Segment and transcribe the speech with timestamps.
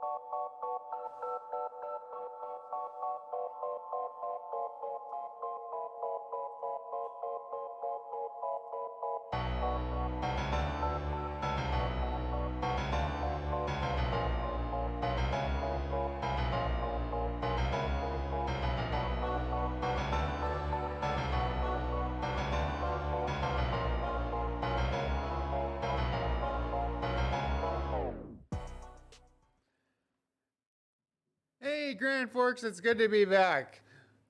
[0.00, 0.47] Hey,
[31.98, 33.80] Grand Forks, it's good to be back.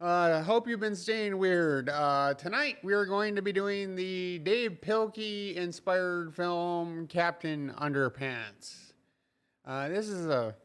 [0.01, 1.91] Uh, I hope you've been staying weird.
[1.91, 8.93] Uh, tonight we are going to be doing the Dav Pilkey inspired film Captain Underpants.
[9.67, 10.57] Uh, this is a,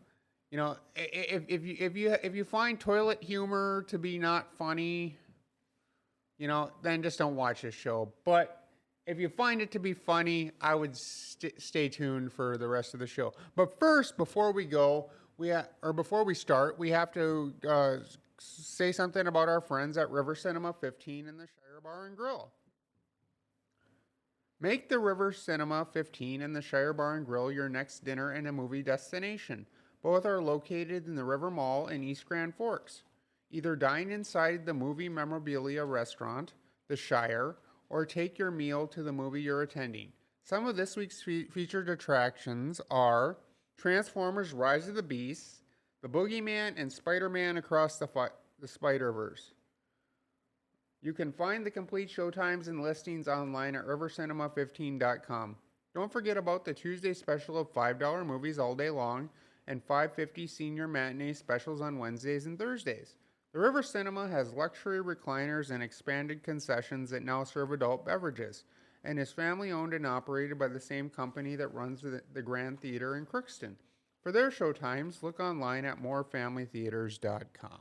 [0.49, 4.47] you know, if, if you if you if you find toilet humor to be not
[4.57, 5.17] funny,
[6.37, 8.13] you know, then just don't watch this show.
[8.23, 8.69] But
[9.05, 12.93] if you find it to be funny, I would st- stay tuned for the rest
[12.93, 13.33] of the show.
[13.57, 17.97] But first, before we go, we ha- or before we start, we have to uh,
[18.39, 22.51] say something about our friends at River Cinema 15 in the Shire Bar and Grill.
[24.59, 28.47] Make the River Cinema 15 and the Shire Bar and Grill your next dinner and
[28.47, 29.65] a movie destination.
[30.01, 33.03] Both are located in the River Mall in East Grand Forks.
[33.51, 36.53] Either dine inside the movie memorabilia restaurant,
[36.87, 37.57] the Shire,
[37.89, 40.11] or take your meal to the movie you're attending.
[40.43, 43.37] Some of this week's fe- featured attractions are
[43.83, 45.59] Transformers Rise of the Beasts,
[46.01, 48.29] The Boogeyman, and Spider Man Across the, fi-
[48.61, 49.51] the Spider Verse.
[51.01, 55.57] You can find the complete showtimes and listings online at rivercinema15.com.
[55.93, 59.29] Don't forget about the Tuesday special of $5 movies all day long
[59.67, 63.17] and 550 senior matinee specials on Wednesdays and Thursdays.
[63.51, 68.63] The River Cinema has luxury recliners and expanded concessions that now serve adult beverages
[69.03, 72.79] and is family owned and operated by the same company that runs the, the Grand
[72.81, 73.75] Theater in Crookston.
[74.21, 77.79] For their showtimes, look online at morefamilytheaters.com.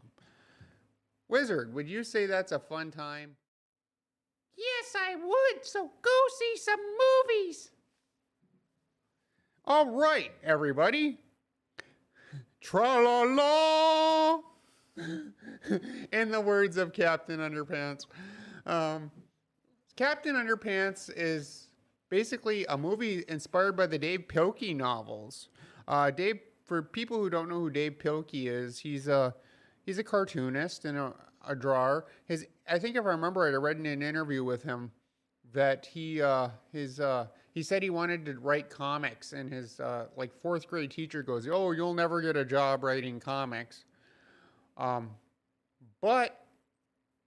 [1.28, 3.36] Wizard, would you say that's a fun time?
[4.56, 5.64] Yes, I would.
[5.64, 7.70] So go see some movies.
[9.64, 11.18] All right, everybody.
[12.60, 14.40] Tra la la.
[16.12, 18.06] In the words of Captain Underpants.
[18.66, 19.10] Um,
[19.96, 21.68] Captain Underpants is
[22.08, 25.48] basically a movie inspired by the Dav Pilkey novels.
[25.86, 29.34] Uh, Dav, for people who don't know who Dav Pilkey is, he's a
[29.84, 31.12] he's a cartoonist and a,
[31.46, 32.06] a drawer.
[32.26, 34.92] His, I think if I remember right, I read in an interview with him
[35.52, 40.06] that he uh, his uh, he said he wanted to write comics, and his uh,
[40.16, 43.84] like fourth grade teacher goes, "Oh, you'll never get a job writing comics."
[44.78, 45.10] Um,
[46.00, 46.41] but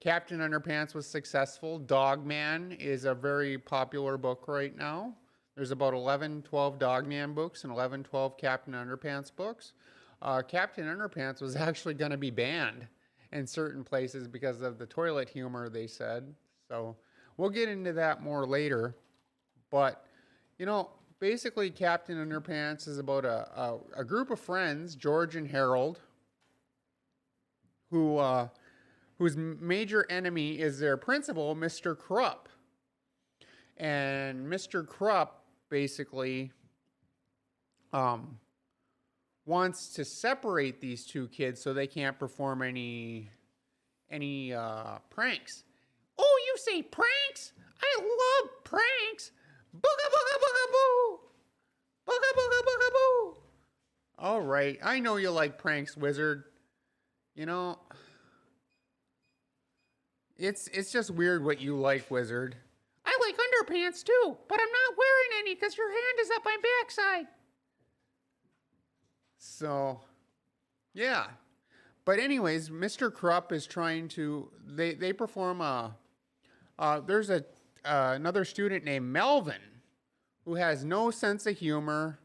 [0.05, 1.79] Captain Underpants was successful.
[1.79, 5.15] Dogman is a very popular book right now.
[5.55, 9.73] There's about 11, 12 Dogman books and 11, 12 Captain Underpants books.
[10.21, 12.85] Uh, Captain Underpants was actually going to be banned
[13.31, 16.35] in certain places because of the toilet humor, they said.
[16.69, 16.95] So
[17.37, 18.95] we'll get into that more later.
[19.71, 20.05] But,
[20.59, 25.47] you know, basically, Captain Underpants is about a, a, a group of friends, George and
[25.47, 25.99] Harold,
[27.89, 28.49] who uh,
[29.17, 31.97] whose major enemy is their principal, Mr.
[31.97, 32.49] Krupp.
[33.77, 34.85] And Mr.
[34.87, 36.51] Krupp basically
[37.93, 38.39] um,
[39.45, 43.29] wants to separate these two kids so they can't perform any
[44.11, 45.63] any uh, pranks.
[46.17, 47.53] Oh, you say pranks?
[47.81, 49.31] I love pranks.
[49.75, 51.19] Booga booga booga boo.
[52.07, 53.35] Booga booga booga boo.
[54.17, 56.45] All right, I know you like pranks, Wizard.
[57.35, 57.79] You know,
[60.37, 62.55] it's it's just weird what you like, Wizard.
[63.05, 66.57] I like underpants too, but I'm not wearing any because your hand is up my
[66.81, 67.27] backside.
[69.37, 70.01] So,
[70.93, 71.27] yeah.
[72.03, 73.13] But anyways, Mr.
[73.13, 74.49] Krupp is trying to.
[74.67, 75.95] They they perform a.
[76.77, 77.45] Uh, there's a
[77.85, 79.61] uh, another student named Melvin,
[80.43, 82.19] who has no sense of humor.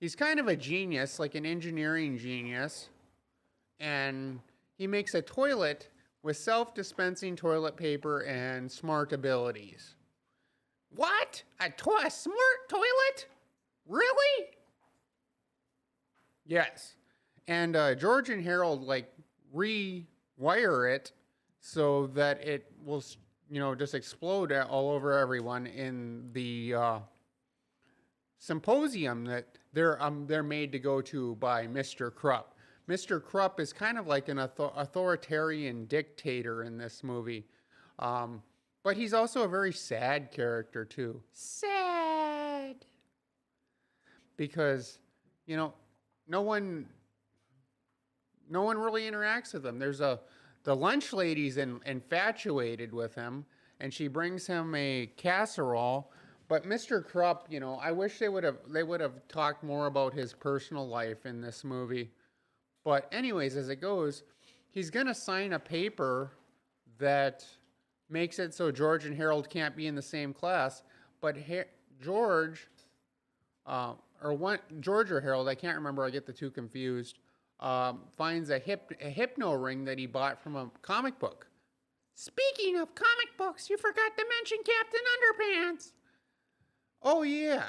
[0.00, 2.88] He's kind of a genius, like an engineering genius,
[3.78, 4.40] and
[4.76, 5.88] he makes a toilet
[6.22, 9.94] with self-dispensing toilet paper and smart abilities.
[10.94, 11.42] What?
[11.60, 13.26] A, to- a smart toilet?
[13.86, 14.46] Really?
[16.46, 16.94] Yes.
[17.48, 19.12] And uh, George and Harold like
[19.54, 21.12] rewire it
[21.60, 23.02] so that it will,
[23.50, 26.98] you know, just explode all over everyone in the uh,
[28.38, 32.14] symposium that they're um, they're made to go to by Mr.
[32.14, 32.51] Krupp.
[32.88, 33.22] Mr.
[33.22, 37.46] Krupp is kind of like an author- authoritarian dictator in this movie,
[37.98, 38.42] um,
[38.82, 42.84] but he's also a very sad character too Sad.
[44.36, 44.98] because
[45.46, 45.72] you know
[46.26, 46.88] no one
[48.50, 49.78] no one really interacts with him.
[49.78, 50.20] There's a
[50.64, 53.44] the lunch lady's in, infatuated with him,
[53.80, 56.12] and she brings him a casserole.
[56.48, 57.04] But Mr.
[57.04, 60.32] Krupp, you know, I wish they would have they would have talked more about his
[60.34, 62.10] personal life in this movie.
[62.84, 64.22] But anyways, as it goes,
[64.70, 66.32] he's gonna sign a paper
[66.98, 67.44] that
[68.08, 70.82] makes it so George and Harold can't be in the same class.
[71.20, 71.68] But ha-
[72.00, 72.68] George,
[73.66, 76.04] uh, or one George or Harold, I can't remember.
[76.04, 77.18] I get the two confused.
[77.60, 81.46] Um, finds a hip a hypno ring that he bought from a comic book.
[82.14, 85.92] Speaking of comic books, you forgot to mention Captain Underpants.
[87.02, 87.64] Oh yeah.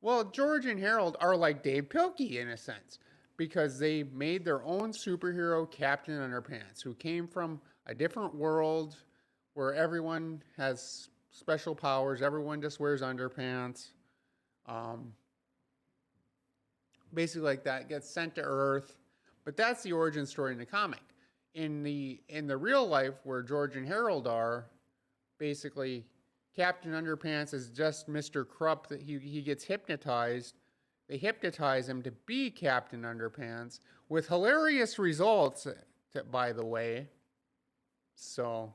[0.00, 2.98] Well, George and Harold are like Dav Pilkey in a sense
[3.38, 8.96] because they made their own superhero Captain Underpants who came from a different world
[9.54, 13.92] where everyone has special powers, everyone just wears underpants.
[14.66, 15.14] Um,
[17.14, 18.96] basically like that gets sent to Earth,
[19.44, 21.00] but that's the origin story in the comic.
[21.54, 24.66] In the in the real life where George and Harold are,
[25.38, 26.04] basically
[26.54, 28.46] Captain Underpants is just Mr.
[28.46, 30.54] Krupp that he, he gets hypnotized.
[31.08, 35.66] They hypnotize him to be Captain Underpants with hilarious results,
[36.30, 37.08] by the way.
[38.14, 38.74] So,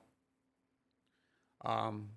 [1.63, 2.09] um,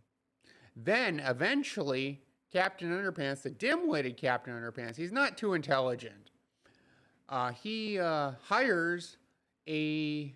[0.75, 2.23] then eventually,
[2.53, 6.31] Captain Underpants, the dim witted Captain Underpants, he's not too intelligent.
[7.29, 9.17] Uh, he uh, hires
[9.69, 10.33] a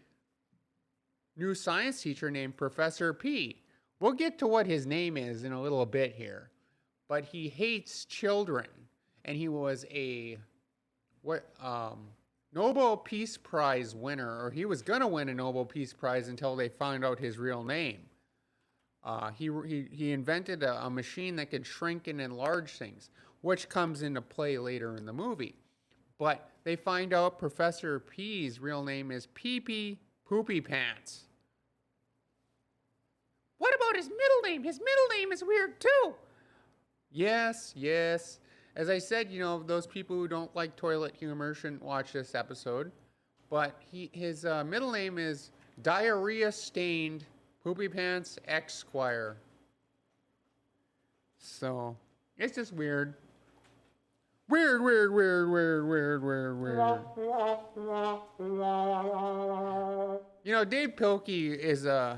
[1.37, 3.63] new science teacher named Professor P.
[4.01, 6.51] We'll get to what his name is in a little bit here,
[7.09, 8.67] but he hates children,
[9.25, 10.39] and he was a
[11.23, 12.09] what um,
[12.53, 16.69] Nobel Peace Prize winner, or he was gonna win a Nobel Peace Prize until they
[16.69, 18.01] found out his real name.
[19.05, 23.11] Uh, he, he he invented a, a machine that could shrink and enlarge things,
[23.43, 25.55] which comes into play later in the movie.
[26.19, 31.25] But they find out Professor P's real name is Pee Pee Poopy Pants.
[33.59, 34.63] What about his middle name?
[34.63, 36.15] His middle name is weird too.
[37.11, 38.39] Yes, yes.
[38.81, 42.35] As I said, you know, those people who don't like toilet humor shouldn't watch this
[42.35, 42.91] episode.
[43.51, 45.51] But he, his uh, middle name is
[45.83, 47.27] Diarrhea Stained
[47.63, 49.37] Poopy Pants Esquire.
[51.37, 51.95] So,
[52.39, 53.13] it's just weird.
[54.49, 57.01] Weird, weird, weird, weird, weird, weird, weird.
[60.43, 62.17] You know, Dav Pilkey is uh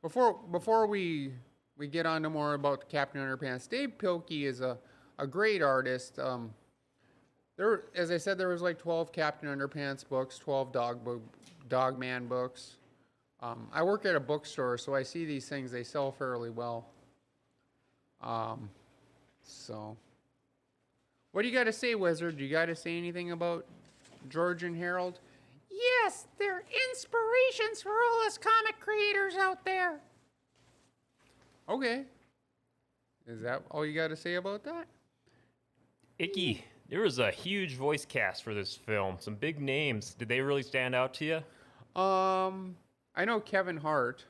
[0.00, 1.34] before before we
[1.76, 3.68] we get on to more about Captain Underpants.
[3.68, 4.78] Dav Pilkey is a
[5.18, 6.18] a great artist.
[6.18, 6.52] Um,
[7.56, 11.22] there, as I said, there was like twelve Captain Underpants books, twelve Dog book,
[11.68, 12.76] Dog Man books.
[13.40, 15.70] Um, I work at a bookstore, so I see these things.
[15.70, 16.86] They sell fairly well.
[18.20, 18.68] Um,
[19.44, 19.96] so,
[21.32, 22.36] what do you got to say, Wizard?
[22.36, 23.64] Do you got to say anything about
[24.28, 25.20] George and Harold?
[25.70, 30.00] Yes, they're inspirations for all us comic creators out there.
[31.68, 32.04] Okay.
[33.26, 34.86] Is that all you got to say about that?
[36.18, 39.16] Icky, there was a huge voice cast for this film.
[39.20, 40.14] Some big names.
[40.14, 42.00] Did they really stand out to you?
[42.00, 42.76] Um,
[43.14, 44.24] I know Kevin Hart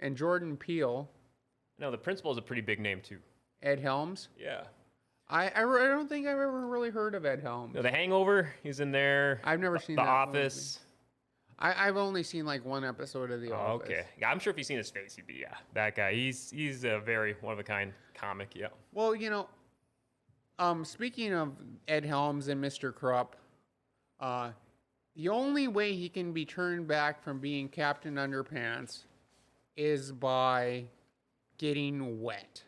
[0.00, 1.08] and Jordan Peele,
[1.78, 3.18] No, the principal is a pretty big name too.
[3.62, 4.28] Ed Helms.
[4.38, 4.62] Yeah.
[5.28, 7.74] I, I, I don't think I've ever really heard of Ed Helms.
[7.74, 9.40] No, the Hangover, he's in there.
[9.44, 10.80] I've never The- seen The Office.
[11.58, 13.88] I, I've only seen like one episode of The Oh, Office.
[13.88, 14.04] okay.
[14.18, 15.54] Yeah, I'm sure if you've seen his face, he'd be yeah.
[15.74, 16.12] That guy.
[16.12, 18.50] He's he's a very one of a kind comic.
[18.56, 18.66] Yeah.
[18.92, 19.48] Well, you know,
[20.62, 21.56] um, speaking of
[21.88, 22.94] Ed Helms and Mr.
[22.94, 23.34] Krupp,
[24.20, 24.52] uh,
[25.16, 29.00] the only way he can be turned back from being Captain Underpants
[29.76, 30.84] is by
[31.58, 32.62] getting wet.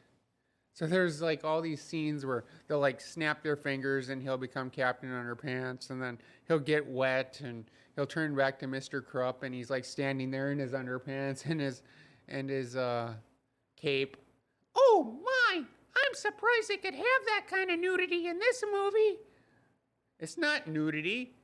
[0.72, 4.70] So there's like all these scenes where they'll like snap their fingers and he'll become
[4.70, 9.06] Captain Underpants and then he'll get wet and he'll turn back to Mr.
[9.06, 11.82] Krupp and he's like standing there in his underpants and his
[12.26, 13.14] and his uh
[13.76, 14.16] cape.
[14.74, 15.33] Oh my!
[15.96, 19.18] I'm surprised they could have that kind of nudity in this movie.
[20.18, 21.34] It's not nudity.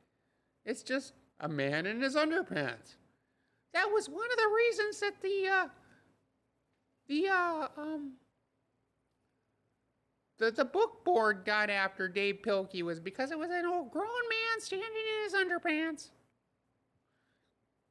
[0.64, 2.97] It's just a man in his underpants.
[3.73, 5.69] That was one of the reasons that the uh
[7.09, 8.12] the uh um
[10.40, 14.07] The, the book board got after Dav Pilkey was because it was an old grown
[14.07, 16.09] man standing in his underpants.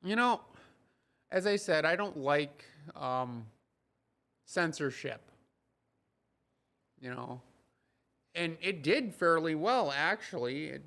[0.04, 0.42] You know,
[1.32, 3.46] as I said, I don't like um,
[4.46, 5.29] censorship.
[7.02, 7.42] You know,
[8.36, 10.68] and it did fairly well actually.
[10.68, 10.84] It,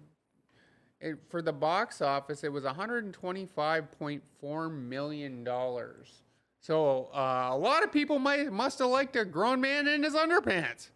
[1.00, 6.22] it, for the box office, it was 125.4 million dollars.
[6.60, 10.14] So uh, a lot of people might must have liked a grown man in his
[10.14, 10.90] underpants.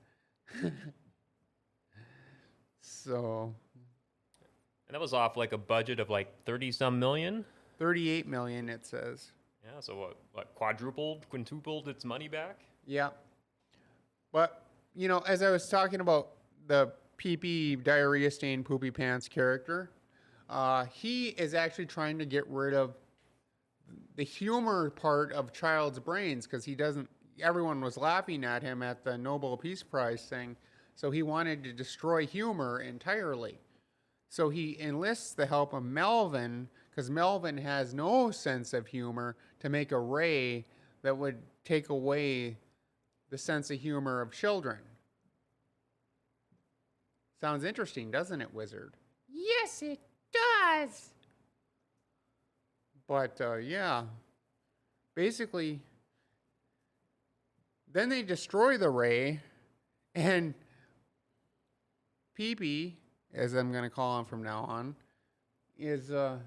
[2.80, 3.52] so
[4.86, 7.44] And that was off like a budget of like 30 some million.
[7.78, 9.32] 38 million, it says.
[9.64, 12.60] Yeah, so what, what quadrupled, quintupled its money back?
[12.86, 13.10] Yeah.
[14.32, 14.65] But,
[14.96, 16.30] you know, as I was talking about
[16.66, 19.90] the PP diarrhea stained poopy pants character,
[20.48, 22.94] uh, he is actually trying to get rid of
[24.16, 27.08] the humor part of child's brains because he doesn't,
[27.42, 30.56] everyone was laughing at him at the Nobel Peace Prize thing.
[30.94, 33.58] So he wanted to destroy humor entirely.
[34.30, 39.68] So he enlists the help of Melvin because Melvin has no sense of humor to
[39.68, 40.64] make a ray
[41.02, 42.56] that would take away
[43.30, 44.78] the sense of humor of children.
[47.40, 48.94] Sounds interesting, doesn't it, Wizard?
[49.28, 50.00] Yes, it
[50.32, 51.10] does.
[53.06, 54.04] But uh, yeah,
[55.14, 55.80] basically,
[57.92, 59.40] then they destroy the ray,
[60.14, 60.54] and
[62.38, 62.94] Peepee,
[63.34, 64.96] as I'm going to call him from now on,
[65.78, 66.38] is uh,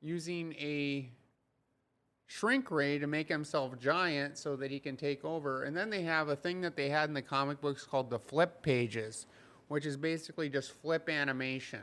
[0.00, 1.10] using a
[2.28, 5.64] shrink ray to make himself giant so that he can take over.
[5.64, 8.18] And then they have a thing that they had in the comic books called the
[8.18, 9.26] flip pages,
[9.68, 11.82] which is basically just flip animation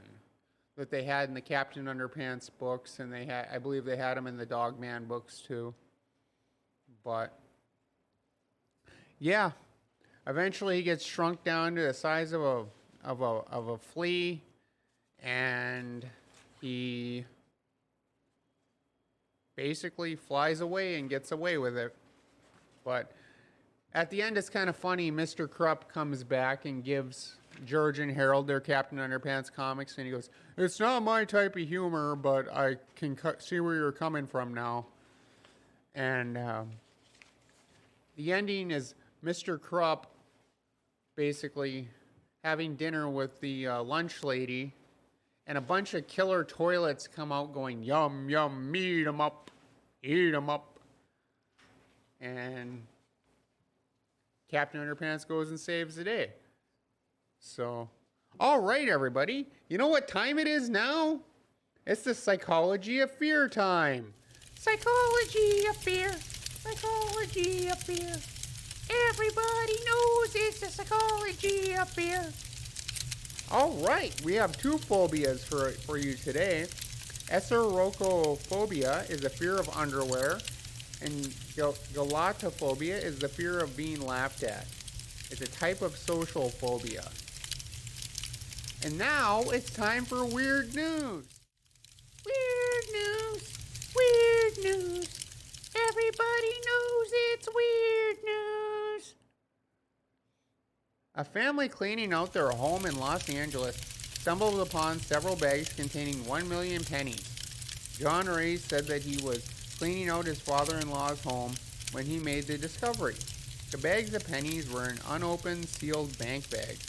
[0.78, 4.16] that they had in the Captain Underpants books, and they had, I believe they had
[4.16, 5.74] them in the Dogman books too.
[7.04, 7.38] But
[9.20, 9.52] yeah,
[10.28, 12.66] eventually he gets shrunk down to the size of a
[13.04, 14.44] of a of a flea,
[15.24, 16.06] and
[16.62, 17.26] he
[19.56, 21.96] basically flies away and gets away with it.
[22.84, 23.12] But
[23.94, 25.12] at the end, it's kind of funny.
[25.12, 25.50] Mr.
[25.50, 27.36] Krupp comes back and gives
[27.66, 31.68] George and Harold their Captain Underpants comics, and he goes, "It's not my type of
[31.68, 34.86] humor, but I can cu- see where you're coming from now."
[35.96, 36.72] And um,
[38.18, 39.60] the ending is Mr.
[39.60, 40.08] Krupp
[41.16, 41.88] basically
[42.44, 44.74] having dinner with the uh, lunch lady,
[45.48, 49.52] and a bunch of killer toilets come out going, "Yum yum, eat 'em up,
[50.02, 50.80] eat 'em up,"
[52.20, 52.86] and
[54.50, 56.34] Captain Underpants goes and saves the day.
[57.40, 57.90] So,
[58.40, 59.48] all right, everybody.
[59.70, 61.22] You know what time it is now?
[61.86, 64.14] It's the psychology of fear time.
[64.58, 66.12] Psychology of fear.
[66.14, 68.16] Psychology of fear.
[69.10, 72.32] Everybody knows it's the psychology of fear.
[73.52, 76.66] All right, we have two phobias for for you today.
[77.28, 80.40] Eserocophobia is the fear of underwear,
[81.02, 81.12] and
[81.56, 84.66] gelotophobia is the fear of being laughed at.
[85.30, 87.04] It's a type of social phobia.
[88.84, 91.26] And now it's time for weird news.
[92.26, 93.54] Weird news.
[93.96, 95.10] Weird news.
[95.76, 98.45] Everybody knows it's weird news.
[101.18, 103.78] A family cleaning out their home in Los Angeles
[104.20, 107.26] stumbled upon several bags containing 1 million pennies.
[107.98, 111.56] John Ray said that he was cleaning out his father in law's home
[111.94, 113.16] when he made the discovery.
[113.72, 116.86] The bags of pennies were in unopened, sealed bank bags.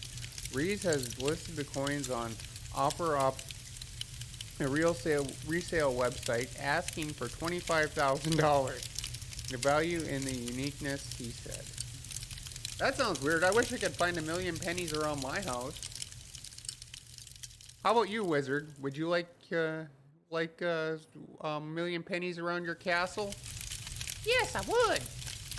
[0.53, 2.35] Rees has listed the coins on
[2.75, 3.37] OfferUp,
[4.59, 9.49] a real sale, resale website, asking for $25,000.
[9.51, 11.63] The value in the uniqueness, he said.
[12.79, 13.43] That sounds weird.
[13.43, 15.81] I wish I could find a million pennies around my house.
[17.83, 18.69] How about you, wizard?
[18.83, 19.85] Would you like uh,
[20.31, 20.97] like uh,
[21.41, 23.35] a million pennies around your castle?
[24.25, 25.01] Yes, I would.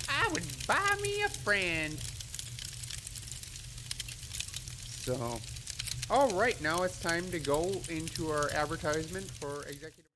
[0.09, 1.97] I would buy me a friend.
[5.03, 5.39] So,
[6.09, 10.06] all right, now it's time to go into our advertisement for executive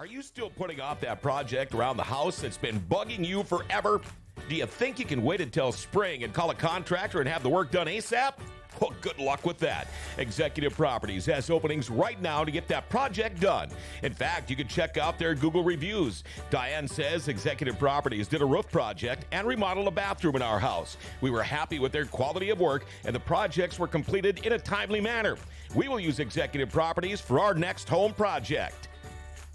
[0.00, 4.00] Are you still putting off that project around the house that's been bugging you forever?
[4.48, 7.48] Do you think you can wait until spring and call a contractor and have the
[7.48, 8.34] work done ASAP?
[8.80, 9.88] Well, good luck with that.
[10.18, 13.70] Executive Properties has openings right now to get that project done.
[14.04, 16.22] In fact, you can check out their Google reviews.
[16.48, 20.96] Diane says Executive Properties did a roof project and remodeled a bathroom in our house.
[21.20, 24.58] We were happy with their quality of work, and the projects were completed in a
[24.60, 25.36] timely manner.
[25.74, 28.87] We will use Executive Properties for our next home project.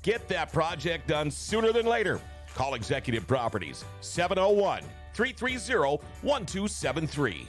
[0.04, 2.20] Get that project done sooner than later.
[2.56, 4.84] Call Executive Properties 701
[5.14, 7.48] 330 1273.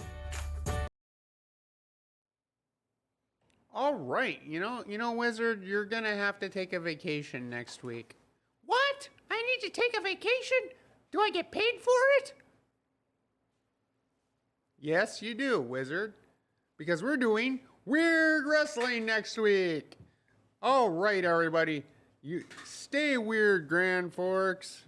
[3.77, 7.83] All right, you know, you know, wizard, you're gonna have to take a vacation next
[7.83, 8.15] week.
[8.65, 9.09] What?
[9.33, 10.59] I need to take a vacation?
[11.11, 12.35] Do I get paid for it?
[14.79, 16.15] Yes, you do, wizard,
[16.79, 19.97] because we're doing weird wrestling next week.
[20.63, 21.83] All right, everybody,
[22.25, 24.83] you stay weird, Grand Forks.